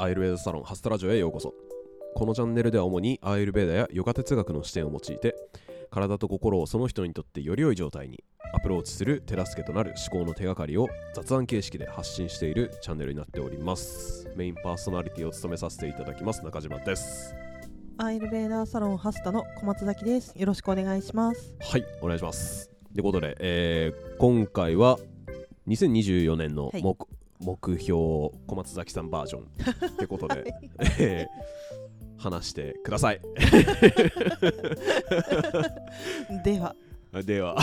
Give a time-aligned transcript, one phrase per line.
[0.00, 1.52] アイルベーダサロンハスタラジオへようこそ。
[2.14, 5.34] このチャンネルでは主にアイルベーダやヨガ哲学の視点を用いて
[5.90, 8.22] 体と心をその人にとってより良い状態に
[8.52, 14.30] アプローチする手助けとなる思考の手がかりを雑談形式で発信しているチャンネルになっております。
[14.36, 17.34] メインパーソナリティを務めさせていただきます中島です。
[17.96, 20.32] アイルベーダーサロンハスタの小松崎です。
[20.38, 21.56] よろしくお願いします。
[21.58, 22.70] はいお願いします。
[22.94, 24.96] ということで、えー今回は
[25.66, 26.82] 2024年のはい。
[26.82, 26.96] 目,、
[27.40, 29.42] 目標小松崎さんバージョン。
[29.42, 30.52] ってことで、 はい。
[30.98, 31.58] えー
[32.20, 33.20] 話してください。
[36.44, 36.74] では、
[37.24, 37.56] では。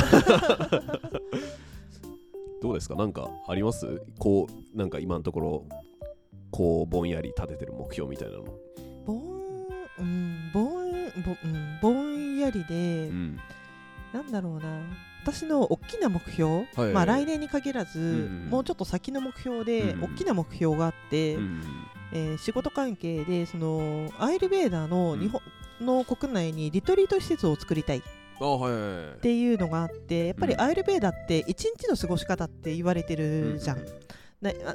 [2.62, 2.96] どうですか？
[2.96, 4.02] なんかあります？
[4.18, 5.66] こうなんか今のところ
[6.52, 8.46] こうぼんやり立ててる目標みたいなの。
[9.06, 9.68] ぼん、
[10.00, 13.38] うん、ぼん、ぼ,、うん、ぼんやりでう、ん。
[14.14, 14.80] なんだろうな。
[15.26, 16.94] 私の大きな目標、はい。
[16.94, 21.62] まあ来年に限らず、んもうちょっと先の目標で、うん大きな目標があって、うん
[22.14, 25.42] えー仕事関係でそのアイルベーダーの日本
[25.82, 27.98] の国内にリトリート施設を作りたい。
[27.98, 28.02] っ
[29.22, 30.62] ていうのがあってやっぱりうん。
[30.62, 33.80] アイルベーダーって一日の過ごし方って言われてるじゃん、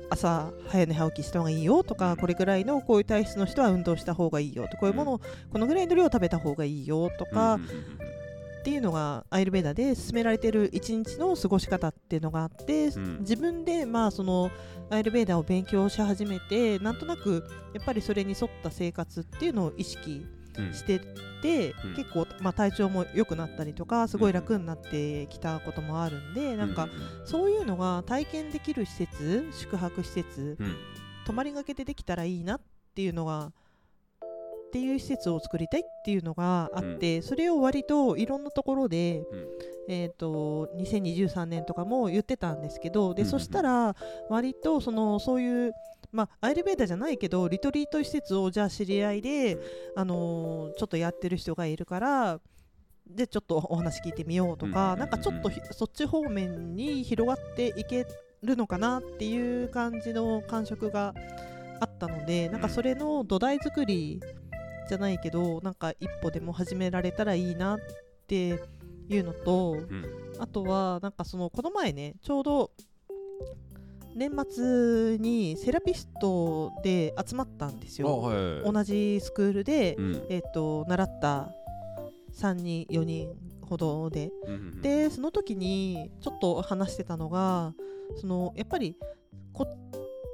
[0.09, 2.17] 朝早寝早起きした方がいいよとか、うん。
[2.17, 5.21] これぐらいのこういう体質の人は運動した方がいいよとこういうものを、
[5.53, 7.61] このぐらいの量食べた方がいいよとか、
[8.61, 13.21] っていうのがアイルベーダで勧められてる一日の過ごし方っていうのがあって、ん。
[13.21, 14.51] 自分でまあその
[14.91, 20.27] アイルベーダを勉強し始めてなんとなくやっぱりそれに沿った生活っていうのを意識
[20.59, 20.75] うん。
[20.75, 21.01] してっ
[21.43, 21.95] て、うん。
[21.95, 26.89] 結構、まあ、体調も良くなったりとかすごい楽になってきたこともあるんで、なんか
[27.25, 30.77] そういうのが体験できる施設宿泊施設うんうん。
[31.25, 32.61] 泊まりがけでできたらいいなっ
[32.95, 33.53] ていうのが
[34.71, 39.47] っていう施設を作りたいっていうのがあって、それを割といろんなところで、うん。
[39.93, 43.97] えー、と2023年とかも言ってたんですけどで、うんうんそしたら
[44.29, 45.73] 割とそのそういう、
[46.13, 49.59] まあ、アイルベーダーじゃないけどリトリート施設をじゃあ知り合いで、
[49.97, 52.41] あのーちょっとやってる人がいるから
[53.09, 54.99] でちょっとお話聞いてみようとか、うんうんうんうん。
[55.01, 58.07] なんかちょっとひそっち方面に広がっていけ
[58.43, 61.15] るのかなっていう感じの感触が
[61.81, 64.21] あったのでなんかそれの土台作り
[64.91, 67.79] じゃないけどなんか一歩でも始められたらいいなっ
[68.27, 68.61] て
[69.09, 70.05] いうのとうん。
[70.41, 72.73] あとはなんかそのこの前ねちょうど
[74.17, 78.21] 年末にセラピストで集まったんですあよ。
[78.21, 78.73] はいはい。
[78.73, 80.27] 同じスクールで、うん。
[80.29, 81.53] えっと習った
[82.35, 83.29] 3人4人
[83.63, 84.33] ほどで。
[84.47, 84.83] うんうん。
[84.83, 87.75] でその時にちょっと話してたのが
[88.17, 88.97] そのやっぱり
[89.53, 89.69] こ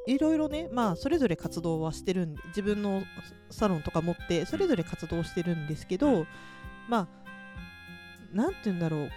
[0.06, 3.02] いろいろねまあそれぞれ活動はしてるん自分の
[3.50, 6.26] サロンとか持ってそれぞれ活動してるんですけど
[6.88, 7.08] ま
[8.32, 9.10] あなんて言うんだろう。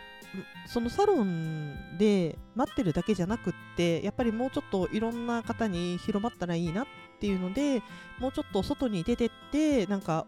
[0.67, 6.85] そのサロンで待ってるだけじゃなくってやっぱりもうちょっといろんな方に広まったらいいなっ
[7.19, 7.81] ていうので
[8.19, 10.27] もうちょっと外に出てってなんか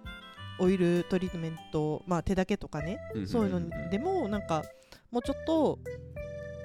[0.60, 3.28] オイルトリートメント、まあ、手だけとかねうん。
[3.28, 4.64] そういうのでもなんか
[5.12, 5.78] もうちょっと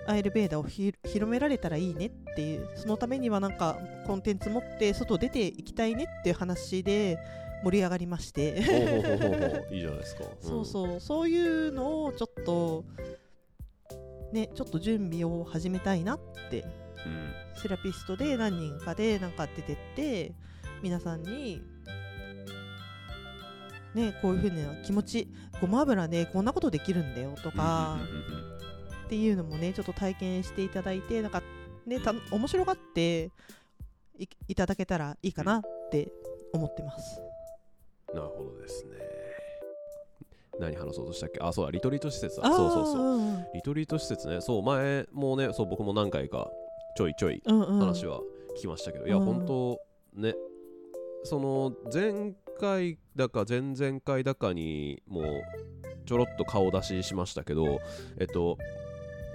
[0.07, 7.19] アイルベーダをひ広められたらいいねっていうそのためにはなんかコンテンツ持って外出ていきたいねっていう話で
[7.65, 8.59] 盛り上がりまして。
[9.71, 10.25] いいじゃないですか。
[10.41, 11.01] そうそう。
[11.01, 12.85] そういうのをちょっと
[14.33, 16.61] ねちょっと準備を始めたいなって。
[16.61, 17.33] うんうん。
[17.61, 20.33] セラピストで何人かでなんか出てって
[20.83, 21.63] 皆さんに
[23.95, 25.29] ねこういうふうな気持ち
[25.61, 27.99] ごま油でこんなことできるんだよとか。
[27.99, 28.57] うんうんうんうん
[29.07, 31.43] っていうのもねちょっと体験していただいてなんか
[31.87, 33.31] ねた面白がって
[34.19, 36.11] いいただけたらいいかなって
[36.53, 37.21] 思ってます。
[38.13, 38.97] なるほどですね。
[40.59, 41.39] 何話そうとしたっけ？
[41.41, 42.49] あ、そうだ、リトリート施設だ。
[42.49, 43.03] そうそうそう。
[43.03, 46.51] うんうんリトリート施設ね、そう、前もね、そう、僕も何回か
[46.97, 48.21] ちょいちょいうんうん話は
[48.57, 49.81] 聞きましたけど、いや、うん本当
[50.15, 50.35] ね、
[51.25, 55.25] その前回だか前々回だかにもう
[56.07, 57.81] ちょろっと顔出ししましたけど、
[58.19, 58.59] えっと、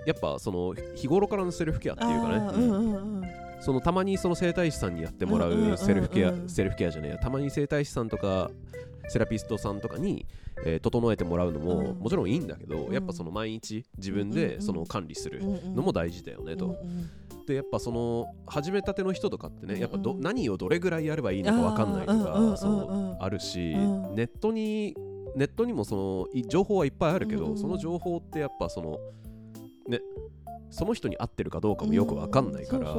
[0.05, 3.23] やっぱその日頃からのセルフケアっていうかね、あーうんうんうん。
[3.59, 7.17] そのたまにその整体師さんにやってもらうセルフケア、うんセルフケアじゃねえや。
[7.19, 8.49] たまに整体師さんとか
[9.07, 10.25] セラピストさんとかに、
[10.65, 11.99] えー整えてもらうのも、うん。
[11.99, 12.93] もちろんいいんだけど、うん。
[12.93, 16.75] やっぱその毎日自分でその管理するのも大事だよねと、
[17.45, 23.77] でやっぱその始めたての人とかってね、やっぱどうんうん何をどれぐらいやればいいのか分かんないとか、そうあるし、う
[24.13, 24.15] ん。
[24.15, 24.95] ネットに
[25.35, 27.57] ネットにもそのい情報はいっぱいあるけど、うんうん。
[27.57, 28.99] その情報ってやっぱその
[29.87, 30.01] ね
[30.69, 32.95] その人に合ってるかどうかもよく分かんないから、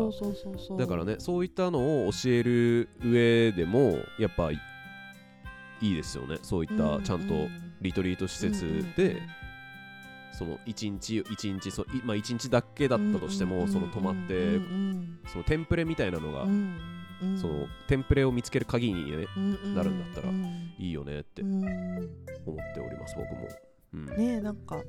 [0.79, 4.59] だからねそういったのを教える上でもやっぱい
[5.81, 6.39] いいですよね。
[6.43, 7.49] そういったちゃんと
[7.81, 9.23] リトリート施設で、
[10.33, 14.61] その1日1日そ、いまあ、1日だけだったとしても、その泊まって、
[15.29, 16.79] そのテンプレみたいなのがうん
[17.37, 19.27] そのテンプレを見つける鍵にね
[19.75, 21.65] なるんだったらうんいいよねってうん。
[21.65, 23.49] 思っております僕も、
[23.95, 24.07] うん。
[24.07, 24.83] ねえなんか、うん、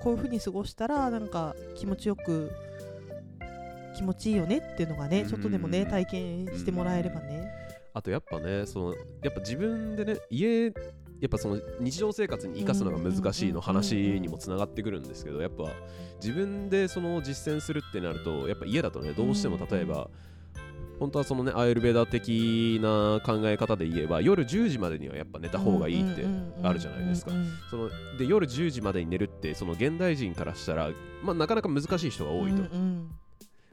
[0.00, 2.50] こういう風に過ごしたらなんか気持ちよく
[3.96, 5.28] 気持ちいいよねっていうのがね、うん。
[5.28, 7.50] ちょっとでもね体験してもらえればね、
[7.94, 10.72] あとやっぱねそのやっぱ自分でね家
[11.22, 15.64] やっぱその日常生活に生かすのが難しいの話にもつながってくるんですけどやっぱ
[16.20, 20.10] 自分でその実践するってなるとやっぱ家だとねどうしても例えば
[21.02, 26.24] 本当はそのねアイルベーダー的な考え方で言えば夜10時までにはやっぱ寝た方がいいって
[26.62, 27.32] あるじゃないですか
[27.68, 30.90] そので夜10時までに寝るってその現代人からしたら、
[31.24, 33.10] まあ、なかなか難しい人が多いと、うんうん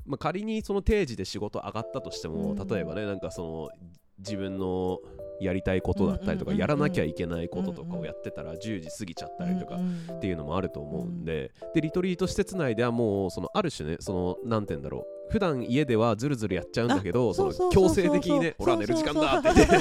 [0.07, 2.67] まあ、仮にその定時で仕事上がったとしても、うん。
[2.67, 3.69] 例えばねなんかその
[4.17, 4.97] 自分の
[5.39, 9.77] やりたいことだったりとか、やらなきゃいけないこととかをやってたら10時過ぎちゃったりとか
[10.13, 15.19] っていうのもあると思うんで、でリトリート施設内ではもうそのある種ねそのなんて言うんだろう。
[15.29, 19.77] 普段家ではずるずるやっちゃうんだけどその強制的にね「ほら寝る時間だ」って言って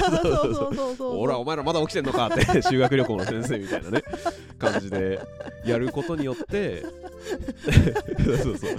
[0.99, 4.03] ほ らお前らまだ起きてんのかって修学旅行の先生みたいなね
[4.59, 5.19] 感じで
[5.65, 6.83] やることによって
[8.43, 8.77] そうそう。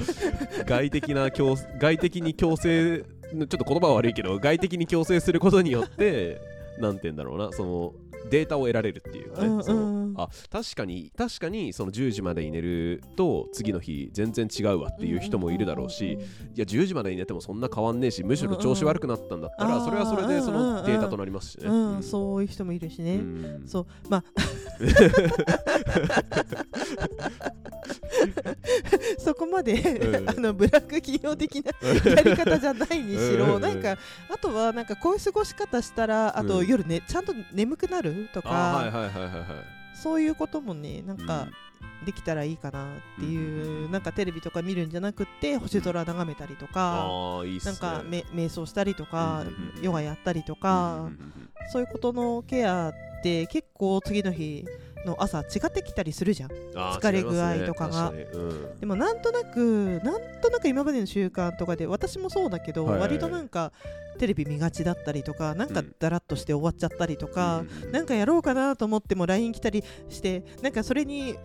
[0.64, 6.40] 外的な強外的に強制ちょっと言葉は悪いけど外的に強制することによって
[6.80, 7.92] なんて言うんだろうなその
[8.30, 16.16] データを得られるっていうかね、うんうんそのあ確かに確かにその10時までに寝ると次の日全然違うわっていう人もいるだろうし、い
[16.56, 21.66] や10時までに寝てもそんな変わんねえしむしろ調子悪くなったんだったら、それはそれでそのデータとなりますしね。
[21.66, 22.02] うんうん。
[22.02, 23.62] そういう人もいるしね、うん。
[23.66, 24.24] そうまあ。
[29.18, 30.30] そこまで、うん。
[30.30, 31.72] あのブラック企業的な
[32.10, 33.62] やり方じゃないにしろ、うん。
[33.62, 33.96] なんか
[34.28, 36.66] あとはなんかこういう過ごし方したらあとうん。
[36.66, 39.79] 夜ねちゃんと眠くなるとか、あはいはいはいはいはい。
[40.02, 41.48] そういうこともねなんか
[42.04, 42.86] できたらいいかなっ
[43.18, 47.72] ていう、なんかテレビとか見るんじゃなくって星空眺めたりとか、ああいいっすね。
[47.72, 51.50] なんかめ瞑想したりとか、うんうんうんヨガやったりとうんか、うんうんうん。
[51.72, 54.64] そういうことのケアって結構次の日
[55.04, 56.50] の朝違ってきたりするじゃん。
[56.50, 58.12] 疲れ具合とかが。
[58.12, 58.26] ね。
[58.32, 58.80] うん。
[58.80, 63.72] でもなんとなくなんとなく今までの習慣とかで私もそうだけど、はい割となんか
[64.18, 65.94] テレビ見がちだったりとかなんかうん。
[65.98, 67.84] だらっとして終わっちゃったりとか、うん。
[67.84, 71.36] うんなんかやろうかなと思っても LINE 来たりしてなんかそれに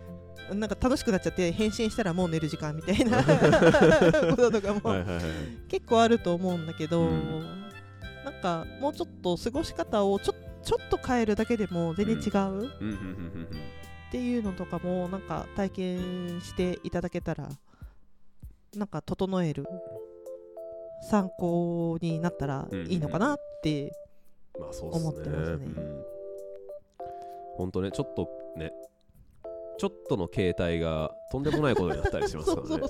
[0.52, 3.22] なんか楽しくなっちゃって返信したらもう寝る時間みたいな。
[4.30, 4.80] こととかも
[5.68, 7.70] 結構あると思うんだけど、うん。
[8.24, 10.34] なんかもうちょっと過ごし方をちょ
[10.66, 12.70] ちょっと変えるだけでも全然違うっ
[14.10, 17.48] ていうのとかもなんか体験していただけたら
[18.74, 19.64] なんか整える
[21.08, 23.92] 参考になったらいいのかなって、
[24.58, 25.66] 思ってますね。
[25.66, 26.04] うん。
[27.56, 28.72] ほんとねちょっとね
[29.78, 32.82] ちょっとの携帯がとんでもないことになったりしますからね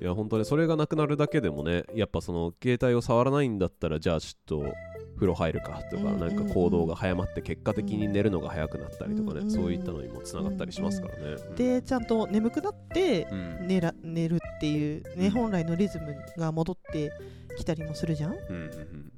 [0.00, 4.74] いや本当ねそれがなくなるだけでもねやっぱその携帯を触らないんだったらじゃあちょっと
[5.16, 6.20] 風呂入るかとか、うんうんうん。
[6.20, 11.54] なんか行動が早まって結果的に寝るのが早くなったりとかね、うんうんそういったのにもつながったりしますからね、うん。
[11.56, 13.66] でちゃんと眠くなってうん。
[13.66, 15.30] 寝ら寝るっていうね、うん。
[15.32, 17.12] 本来のリズムが戻って
[17.56, 18.32] きたりもするじゃん？
[18.32, 19.12] うんうんうん。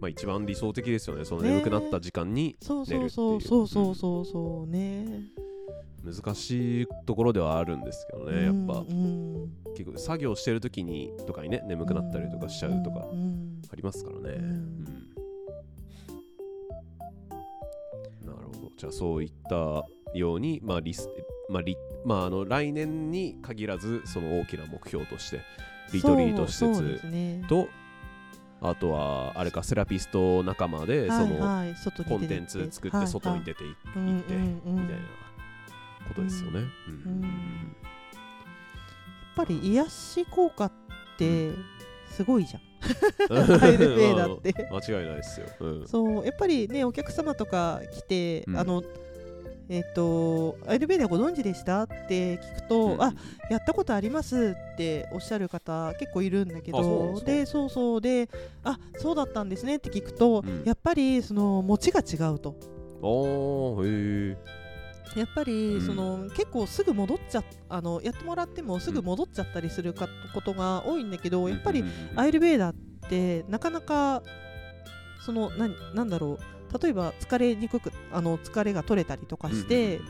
[0.00, 1.50] まあ一番理想的ですよねそのね。
[1.50, 3.10] 眠くなった時間にそう寝るっていう。
[3.10, 5.06] そうそうそうそうそうそうね
[6.04, 9.34] 難しいところではあるんですけどねやっぱうん。
[9.34, 14.38] うん結構作業してる時にとかにね眠くなったりとかしちゃうとかうんうんありますからね、
[18.78, 21.10] じゃあそういったようにまあリス
[21.50, 25.40] まあリまああの来年に限らずその大きな目標として
[25.92, 27.44] リトリート施設すね。
[27.48, 27.68] と
[28.60, 34.46] あとはあれかセラピスト仲間でそはいのコンテンツ作って外に出ていってみたいな
[36.08, 36.60] ことですよね。
[36.60, 36.68] やっ
[39.36, 40.72] ぱり癒し効果っ
[41.16, 41.52] て
[42.10, 42.62] すごいじゃん
[43.30, 44.68] アイルベーダって。
[44.70, 45.46] 間違いないですよ。
[45.60, 45.86] うん。
[45.86, 48.56] そうやっぱりねお客様とか来て、うん。
[48.56, 48.82] あの
[49.70, 53.02] えっ、とアイルベーダご存知でしたって聞くと、うん。
[53.02, 53.12] あ
[53.50, 58.00] やったことありますっておっしゃる方結構いるんだけどでそうそう。
[58.00, 58.28] で
[58.64, 60.62] あそうだったんですねって聞くと、うん。
[60.64, 62.54] やっぱりその持ちが違うと。
[63.00, 64.57] ああへえ。
[65.16, 65.86] やっぱり、うん。
[65.86, 71.84] その結構すぐ戻っちゃあのやってもらってもすぐ戻っちゃったりするか、ことが多いんだけどやっぱり
[72.16, 72.74] アイルベーダっ
[73.08, 74.22] てなかなか
[75.24, 76.82] そのななんだろう。
[76.82, 80.00] 例えば疲れにくくあの疲れが取れたりとかして、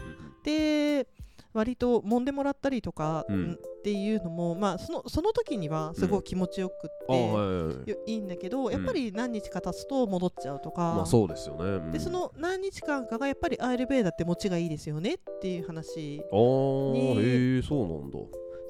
[0.43, 1.07] で
[1.53, 3.59] 割と揉んでもらったりとか、うん。
[3.79, 11.65] っていうのも、まあ、そのその時にはすごい気持ちよくって、いはいんだけどやっぱり何日か経つと戻っちゃうとか、まあそうですよね。
[11.65, 11.91] うん。
[11.93, 16.39] でその何日間かがやっぱりアイルベーダって持ちがいいですよねっていう話ああ
[17.21, 18.19] へえそうなんだ。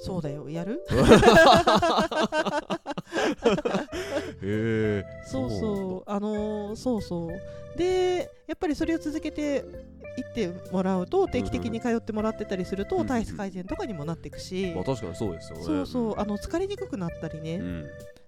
[0.00, 0.48] そうだよ。
[0.48, 0.84] やる？
[4.42, 5.04] へえ。
[5.26, 6.10] そうそう。
[6.10, 7.28] あのーそうそう。
[7.78, 9.64] でやっぱりそれを続けて
[10.16, 15.64] 行ってもらうと定期的に通ってもらってたりすると体質改善とかにもなっていくし、まあ確かにそうですよね。
[15.64, 16.14] そうそう。
[16.18, 17.86] あの疲れにくくなったりね、うん。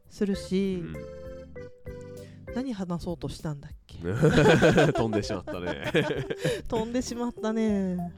[0.09, 0.95] するうし、ん。
[2.55, 3.99] 何話そうとしたんだっけ？
[4.93, 5.93] 飛んでしまったね。
[6.69, 8.13] 飛んでしまったね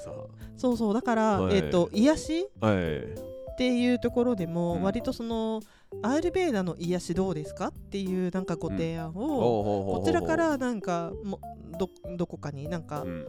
[0.00, 0.10] さ。
[0.56, 1.56] そうそうだから、はい。
[1.56, 2.48] えっ、と癒し？
[2.60, 2.98] あはい。
[2.98, 4.82] っていうところでも、うん。
[4.82, 5.60] 割とその
[6.02, 7.68] アールベーダの癒しどうですか？
[7.68, 11.40] っていうなんかご提案を、ここちらからなんかも
[11.78, 13.26] どどこかになんかうん。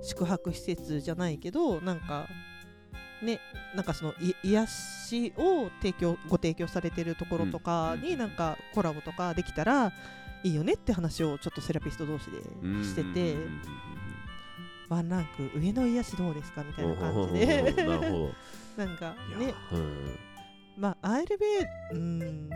[0.00, 2.28] 宿泊施設じゃないけどなんか
[3.20, 3.40] ね
[3.74, 8.02] なんかそのい癒しを提供ご提供されてるところとかうん。
[8.02, 9.92] になんかコラボとかできたら
[10.44, 13.34] いいよねって話をちょっとセラピスト同士でうんしてて
[14.88, 17.74] ワンランク上の癒しどうですかみたいな感じで。
[18.76, 19.54] なんかね。
[19.72, 20.18] うん。
[20.76, 22.50] まあアイルベーうん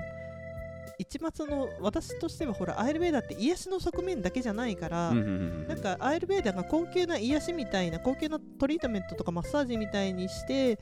[0.98, 5.28] 一末の私としてはほらアイルベーダーって癒しの側面だけじゃないから、うんうんう
[5.64, 5.68] ん。
[5.68, 10.78] なんかアイルベーダーが高級な癒しみたいな高級なトリートメントとかマッサージみたいにして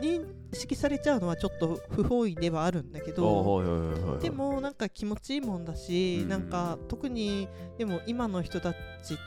[0.00, 6.28] 認識されちゃうのはちょっと不本意ではあるんだけあどでもなんか気持ちいいもんだし、うん。
[6.28, 8.78] なんか特にでも今の人たちっ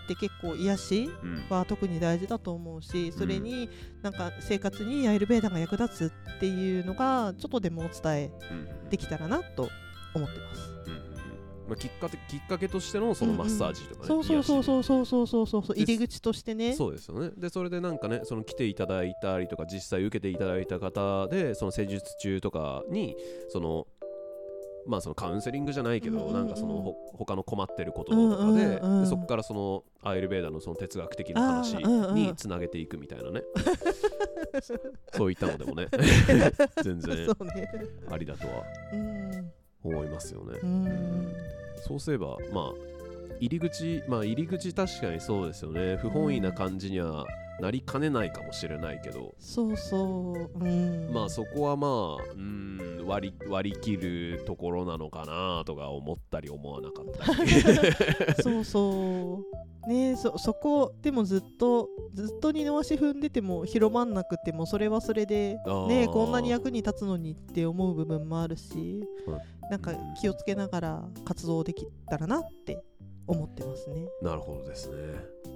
[0.08, 1.46] て結構癒しうん。
[1.50, 3.70] は特に大事だと思うしそれに
[4.02, 8.90] なんか生活にアイルベーダーが役立つっていうのがちょっとでもお伝えうん。
[8.90, 9.70] できたらなと
[10.14, 10.70] 思ってます。
[10.88, 11.09] うんうん
[11.70, 15.48] まあきっかけきっかけとしてのそのマッサージとかねそうそうそううそうそうそうそう。
[15.48, 16.74] そうそうで入り口としてね。
[16.74, 17.32] そうですよね。
[17.38, 23.16] でそれでなんかねその来ていただいたりとか実際受けていただいた方でその施術中とかに
[23.50, 23.88] その
[24.88, 33.44] まあそのカウンセリングじゃないけど、なんかそのほ他の困ってることとかで,、でそこからそのアイルベーダのその哲学的な話につなげていくみたいなね、
[35.14, 35.88] そういったのでもね。
[36.84, 37.28] 全然。
[38.10, 39.52] ありだとはうん。
[39.84, 41.34] 思いますよね、うん。
[41.82, 42.74] そうすればまあ
[43.40, 47.26] 入り口まあ入り口確かにそうですよね不本意な感じには
[47.60, 50.66] なりかねないかもしれないけど、そうそう。
[50.66, 51.12] うん。
[51.14, 57.50] まあそこはまあうん割り割り切るところなのかなとか思ったり思わなかったり
[58.42, 59.44] そうそ
[59.86, 59.90] う。
[59.90, 65.58] ねそそこでもずっとずっと二の足踏んでても広まんなくてもそれはそれで
[65.88, 72.82] ねこんなに役に立つのにって思う部分もあるし、うんなんか気をつけながら活動できたらなって
[73.28, 74.08] 思ってますね。
[74.22, 74.96] なるほどですね。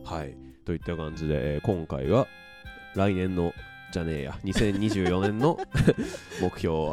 [0.05, 0.35] はい。
[0.65, 2.27] といった感じで、えー今回は
[2.95, 3.53] 来年の
[3.91, 5.57] じゃねえや2024年の
[6.41, 6.89] 目標。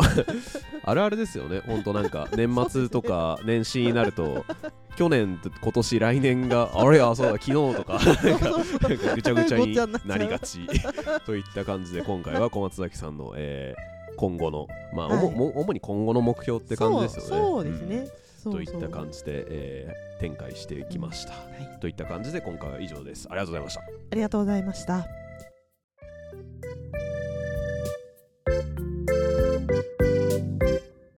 [0.84, 1.60] あるあるですよね。
[1.60, 4.44] ほんとなんか年末とか年始になると
[4.96, 7.00] 去年と今年来年があれ？
[7.00, 7.98] あそうだ昨日とか。
[9.14, 10.60] ぐちゃぐちゃになりがち。
[11.26, 15.26] といった感じで今回は小松崎さんの、えー今後のまあ、はい。
[15.26, 17.28] おもも主に今後の目標って感じですよね。
[17.28, 18.08] そうそうですね。
[18.44, 21.38] といった感じで、えー展開していきました、は
[21.78, 21.80] い。
[21.80, 23.26] といった感じで今回は以上です。
[23.30, 23.80] ありがとうございました。
[23.80, 25.29] ありがとうございました。